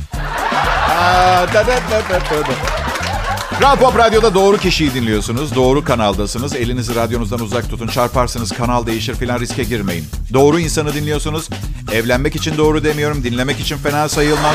[3.59, 5.55] Kral Pop Radyo'da doğru kişiyi dinliyorsunuz.
[5.55, 6.57] Doğru kanaldasınız.
[6.57, 7.89] Elinizi radyonuzdan uzak tutun.
[7.89, 10.05] Çarparsınız, kanal değişir filan riske girmeyin.
[10.33, 11.49] Doğru insanı dinliyorsunuz.
[11.93, 13.25] Evlenmek için doğru demiyorum.
[13.25, 14.55] Dinlemek için fena sayılmaz.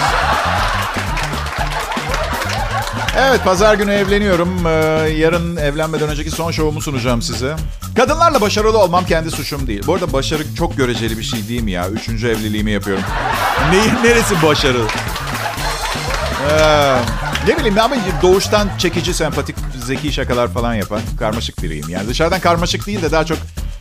[3.17, 4.67] Evet, pazar günü evleniyorum.
[4.67, 4.69] Ee,
[5.09, 7.55] yarın evlenmeden önceki son şovumu sunacağım size.
[7.95, 9.83] Kadınlarla başarılı olmam kendi suçum değil.
[9.87, 11.89] Bu arada başarı çok göreceli bir şey değil mi ya?
[11.89, 13.03] Üçüncü evliliğimi yapıyorum.
[13.71, 14.81] Neyin neresi başarı?
[16.51, 16.95] Ee,
[17.47, 21.89] ne bileyim ama doğuştan çekici, sempatik, zeki şakalar falan yapan karmaşık biriyim.
[21.89, 23.37] Yani dışarıdan karmaşık değil de daha çok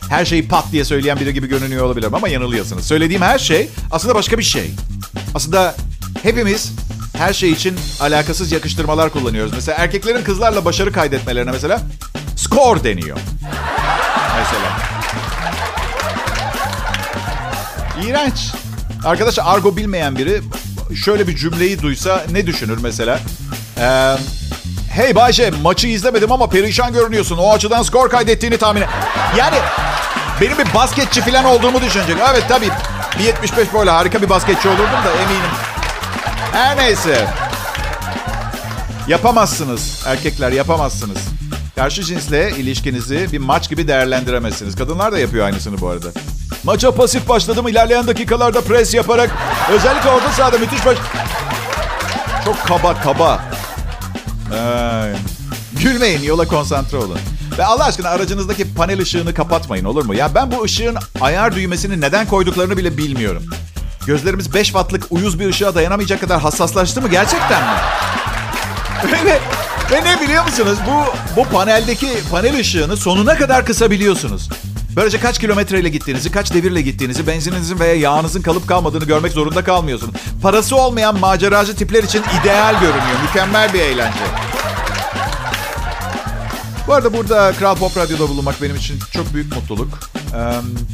[0.09, 2.85] her şeyi pat diye söyleyen biri gibi görünüyor olabilirim ama yanılıyorsunuz.
[2.85, 4.71] Söylediğim her şey aslında başka bir şey.
[5.35, 5.75] Aslında
[6.23, 6.71] hepimiz
[7.21, 9.53] her şey için alakasız yakıştırmalar kullanıyoruz.
[9.53, 11.81] Mesela erkeklerin kızlarla başarı kaydetmelerine mesela
[12.35, 13.17] score deniyor.
[14.37, 14.77] Mesela.
[18.07, 18.51] İğrenç.
[19.05, 20.41] Arkadaşlar argo bilmeyen biri
[21.05, 23.19] şöyle bir cümleyi duysa ne düşünür mesela?
[23.79, 24.15] Ee,
[24.91, 27.37] hey Bayce maçı izlemedim ama perişan görünüyorsun.
[27.37, 28.89] O açıdan skor kaydettiğini tahmin et.
[29.37, 29.57] Yani
[30.41, 32.17] benim bir basketçi falan olduğumu düşünecek.
[32.31, 32.69] Evet tabii.
[33.19, 35.70] 1.75 böyle harika bir basketçi olurdum da eminim.
[36.51, 37.27] Her neyse.
[39.07, 40.03] Yapamazsınız.
[40.07, 41.17] Erkekler yapamazsınız.
[41.75, 44.75] Karşı cinsle ilişkinizi bir maç gibi değerlendiremezsiniz.
[44.75, 46.07] Kadınlar da yapıyor aynısını bu arada.
[46.63, 47.67] Maça pasif başladım.
[47.67, 49.29] ilerleyen dakikalarda pres yaparak
[49.71, 50.97] özellikle orta sahada müthiş baş...
[52.45, 53.39] Çok kaba kaba.
[54.53, 55.13] Ay.
[55.83, 57.19] Gülmeyin yola konsantre olun.
[57.57, 60.15] Ve Allah aşkına aracınızdaki panel ışığını kapatmayın olur mu?
[60.15, 63.43] Ya ben bu ışığın ayar düğmesini neden koyduklarını bile bilmiyorum.
[64.05, 67.79] Gözlerimiz 5 wattlık uyuz bir ışığa dayanamayacak kadar hassaslaştı mı gerçekten mi?
[69.25, 69.39] ve,
[69.91, 70.77] ve ne biliyor musunuz?
[70.87, 71.03] Bu
[71.35, 74.49] bu paneldeki panel ışığını sonuna kadar kısabiliyorsunuz.
[74.95, 80.13] Böylece kaç kilometreyle gittiğinizi, kaç devirle gittiğinizi, benzininizin veya yağınızın kalıp kalmadığını görmek zorunda kalmıyorsunuz.
[80.41, 83.21] Parası olmayan maceracı tipler için ideal görünüyor.
[83.27, 84.19] Mükemmel bir eğlence.
[86.87, 89.99] Bu arada burada Kral Pop Radyo'da bulunmak benim için çok büyük mutluluk.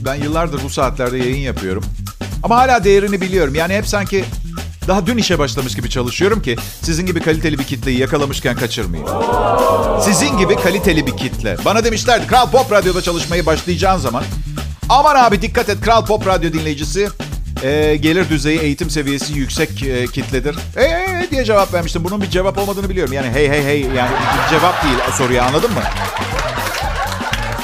[0.06, 1.84] Ben yıllardır bu saatlerde yayın yapıyorum.
[2.43, 3.56] Ama hala değerini biliyorum.
[3.56, 4.26] Yani hep sanki
[4.88, 9.10] daha dün işe başlamış gibi çalışıyorum ki sizin gibi kaliteli bir kitleyi yakalamışken kaçırmayayım.
[10.02, 11.58] Sizin gibi kaliteli bir kitle.
[11.65, 14.23] Bana demişlerdi Kral Pop Radyo'da çalışmayı başlayacağın zaman
[14.89, 17.10] aman abi dikkat et Kral Pop Radyo dinleyicisi
[17.63, 20.56] e, gelir düzeyi, eğitim seviyesi yüksek e, kitledir.
[20.78, 22.04] Eee diye cevap vermiştim.
[22.04, 23.13] Bunun bir cevap olmadığını biliyorum.
[23.13, 24.12] Yani hey hey hey yani
[24.50, 25.82] cevap değil soruya anladın mı?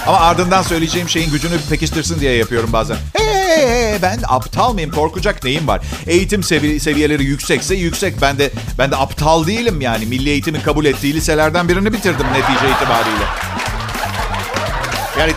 [0.07, 2.97] Ama ardından söyleyeceğim şeyin gücünü pekiştirsin diye yapıyorum bazen.
[3.13, 3.22] Hey,
[3.57, 4.91] hey, ben aptal mıyım?
[4.91, 5.81] Korkacak neyim var?
[6.07, 8.21] Eğitim sevi- seviyeleri yüksekse yüksek.
[8.21, 10.05] Ben de ben de aptal değilim yani.
[10.05, 13.25] Milli eğitimin kabul ettiği liselerden birini bitirdim netice itibariyle.
[15.19, 15.33] Yani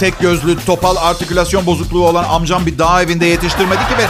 [0.00, 4.08] tek gözlü, topal, artikülasyon bozukluğu olan amcam bir dağ evinde yetiştirmedi ki beni.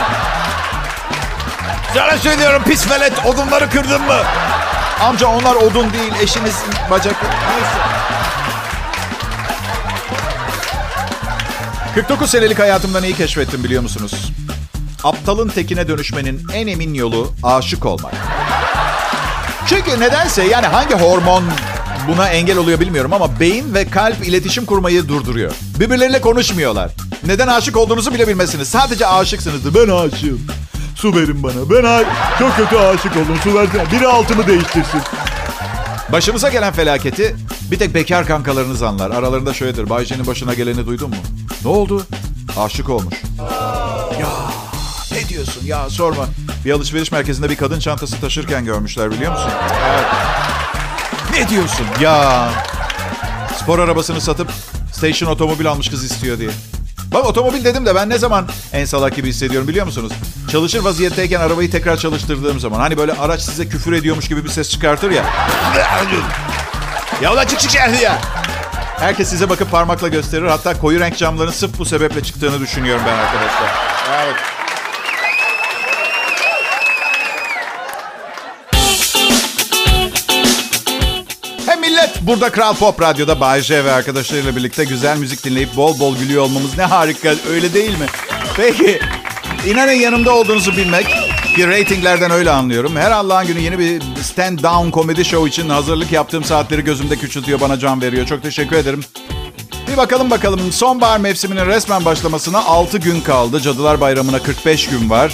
[1.95, 4.19] Sana söylüyorum pis velet odunları kırdın mı?
[5.03, 6.55] Amca onlar odun değil eşiniz
[6.91, 7.17] bacak.
[7.23, 8.18] Neyse.
[11.99, 14.33] 49 senelik hayatımda neyi keşfettim biliyor musunuz?
[15.05, 18.15] Aptalın tekine dönüşmenin en emin yolu aşık olmak.
[19.67, 21.45] Çünkü nedense yani hangi hormon
[22.09, 25.53] buna engel oluyor bilmiyorum ama beyin ve kalp iletişim kurmayı durduruyor.
[25.81, 26.91] Birbirleriyle konuşmuyorlar.
[27.27, 28.69] Neden aşık olduğunuzu bile bilmezsiniz.
[28.69, 29.75] Sadece aşıksınızdır.
[29.75, 30.41] Ben aşığım.
[30.97, 31.71] Su verin bana.
[31.71, 32.05] Ben a-
[32.39, 33.39] çok kötü aşık oldum.
[33.45, 33.93] Su versene.
[33.93, 35.01] Biri altımı değiştirsin.
[36.13, 37.37] Başımıza gelen felaketi
[37.71, 39.11] bir tek bekar kankalarınız anlar.
[39.11, 39.91] Aralarında şöyledir.
[39.91, 41.17] Bayce'nin başına geleni duydun mu?
[41.65, 42.07] Ne oldu?
[42.59, 43.15] Aşık olmuş.
[44.21, 44.29] Ya
[45.13, 46.27] ne diyorsun ya sorma.
[46.65, 49.51] Bir alışveriş merkezinde bir kadın çantası taşırken görmüşler biliyor musun?
[49.91, 50.05] Evet.
[51.33, 51.87] Ne diyorsun?
[52.01, 52.49] Ya
[53.57, 54.51] spor arabasını satıp
[54.93, 56.51] station otomobil almış kız istiyor diye.
[57.15, 60.13] Bak otomobil dedim de ben ne zaman en salak gibi hissediyorum biliyor musunuz?
[60.53, 62.79] Çalışır vaziyetteyken arabayı tekrar çalıştırdığım zaman.
[62.81, 65.25] Hani böyle araç size küfür ediyormuş gibi bir ses çıkartır ya.
[67.23, 68.19] Ya ulan çık çık ya.
[69.01, 70.47] Herkes size bakıp parmakla gösterir.
[70.47, 73.71] Hatta koyu renk camların sırf bu sebeple çıktığını düşünüyorum ben arkadaşlar.
[74.25, 74.37] Evet.
[81.81, 86.17] Millet burada Kral Pop Radyo'da Bay J ve arkadaşlarıyla birlikte güzel müzik dinleyip bol bol
[86.17, 88.07] gülüyor olmamız ne harika öyle değil mi?
[88.57, 89.01] Peki
[89.67, 91.07] inanın yanımda olduğunuzu bilmek
[91.57, 92.97] ki reytinglerden öyle anlıyorum.
[92.97, 97.61] Her Allah'ın günü yeni bir stand down komedi show için hazırlık yaptığım saatleri gözümde küçültüyor
[97.61, 98.27] bana can veriyor.
[98.27, 99.01] Çok teşekkür ederim.
[99.93, 103.61] Bir bakalım bakalım sonbahar mevsiminin resmen başlamasına 6 gün kaldı.
[103.61, 105.33] Cadılar Bayramı'na 45 gün var.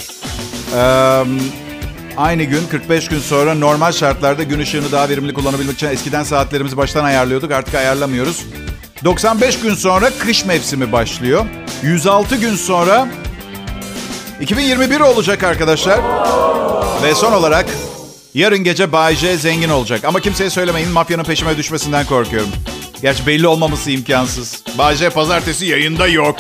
[0.77, 1.24] Ee,
[2.16, 6.77] Aynı gün 45 gün sonra normal şartlarda gün ışığını daha verimli kullanabilmek için eskiden saatlerimizi
[6.77, 7.53] baştan ayarlıyorduk.
[7.53, 8.44] Artık ayarlamıyoruz.
[9.05, 11.46] 95 gün sonra kış mevsimi başlıyor.
[11.83, 13.09] 106 gün sonra
[14.40, 16.00] 2021 olacak arkadaşlar.
[17.02, 17.66] Ve son olarak
[18.34, 20.04] yarın gece Bay J zengin olacak.
[20.04, 22.48] Ama kimseye söylemeyin mafyanın peşime düşmesinden korkuyorum.
[23.02, 24.62] Gerçi belli olmaması imkansız.
[24.78, 26.36] Bay J pazartesi yayında yok.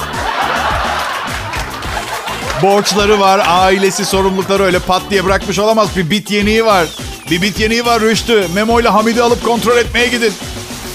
[2.62, 5.88] Borçları var, ailesi sorumlulukları öyle pat diye bırakmış olamaz.
[5.96, 6.86] Bir bit yeniği var.
[7.30, 8.46] Bir bit yeniği var Rüştü.
[8.54, 10.32] Memo ile Hamid'i alıp kontrol etmeye gidin.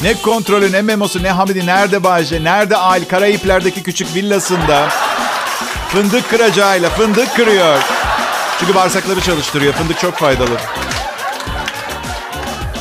[0.04, 4.90] Ne kontrolü, ne memosu, ne Hamid'i, nerede Bayce, nerede aile, Karayipler'deki küçük villasında.
[5.90, 7.78] Fındık kıracağıyla fındık kırıyor.
[8.60, 9.74] Çünkü bağırsakları çalıştırıyor.
[9.74, 10.58] Fındık çok faydalı.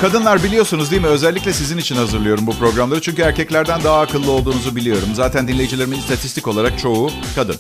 [0.01, 1.09] Kadınlar biliyorsunuz değil mi?
[1.09, 3.01] Özellikle sizin için hazırlıyorum bu programları.
[3.01, 5.09] Çünkü erkeklerden daha akıllı olduğunuzu biliyorum.
[5.15, 7.57] Zaten dinleyicilerimin istatistik olarak çoğu kadın.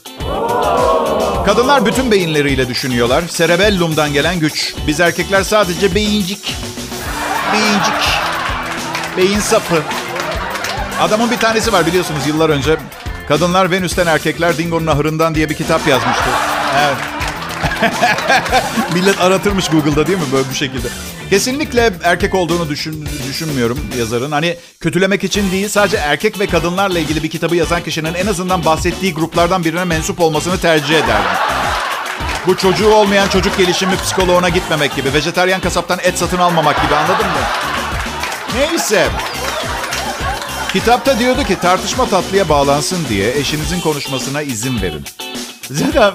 [1.46, 3.24] Kadınlar bütün beyinleriyle düşünüyorlar.
[3.28, 4.74] Cerebellum'dan gelen güç.
[4.87, 6.56] Biz erkekler sadece beyincik.
[7.52, 8.08] Beyincik.
[9.16, 9.82] Beyin sapı.
[11.00, 12.76] Adamın bir tanesi var biliyorsunuz yıllar önce.
[13.28, 16.30] Kadınlar Venüs'ten Erkekler Dingo'nun Ahırından diye bir kitap yazmıştı.
[16.78, 16.96] Evet.
[18.94, 20.88] Millet aratırmış Google'da değil mi böyle bu şekilde.
[21.30, 24.32] Kesinlikle erkek olduğunu düşün, düşünmüyorum yazarın.
[24.32, 28.64] Hani kötülemek için değil sadece erkek ve kadınlarla ilgili bir kitabı yazan kişinin en azından
[28.64, 31.38] bahsettiği gruplardan birine mensup olmasını tercih ederdim.
[32.46, 35.14] Bu çocuğu olmayan çocuk gelişimi psikoloğuna gitmemek gibi.
[35.14, 37.42] Vejeteryan kasaptan et satın almamak gibi anladın mı?
[38.54, 39.08] Neyse.
[40.72, 45.04] Kitapta diyordu ki tartışma tatlıya bağlansın diye eşinizin konuşmasına izin verin.
[45.70, 46.12] Zaten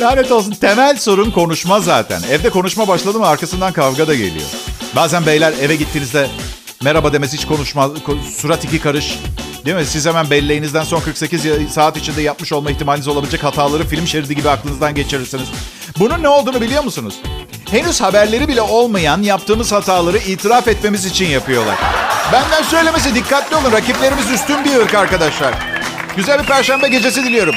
[0.00, 2.22] lanet olsun temel sorun konuşma zaten.
[2.30, 4.46] Evde konuşma başladı mı arkasından kavga da geliyor.
[4.96, 6.28] Bazen beyler eve gittiğinizde
[6.82, 7.90] merhaba demesi hiç konuşma,
[8.36, 9.18] surat iki karış.
[9.64, 9.86] Değil mi?
[9.86, 14.50] Siz hemen belleğinizden son 48 saat içinde yapmış olma ihtimaliniz olabilecek hataları film şeridi gibi
[14.50, 15.48] aklınızdan geçirirsiniz.
[15.98, 17.14] Bunun ne olduğunu biliyor musunuz?
[17.70, 21.78] Henüz haberleri bile olmayan yaptığımız hataları itiraf etmemiz için yapıyorlar.
[22.32, 23.72] Benden söylemesi dikkatli olun.
[23.72, 25.54] Rakiplerimiz üstün bir ırk arkadaşlar.
[26.16, 27.54] Güzel bir perşembe gecesi diliyorum.